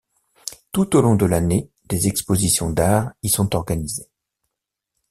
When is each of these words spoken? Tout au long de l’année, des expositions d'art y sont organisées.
Tout 0.71 0.95
au 0.95 1.01
long 1.01 1.13
de 1.13 1.27
l’année, 1.27 1.69
des 1.85 2.07
expositions 2.07 2.71
d'art 2.71 3.11
y 3.21 3.29
sont 3.29 3.55
organisées. 3.55 4.09